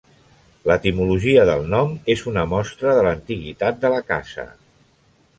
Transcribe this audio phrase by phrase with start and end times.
[0.69, 4.47] L'etimologia del nom és una mostra de l'antiguitat de la casa.